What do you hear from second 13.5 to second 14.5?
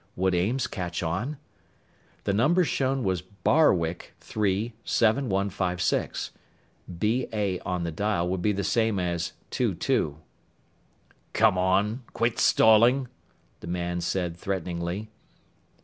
the man said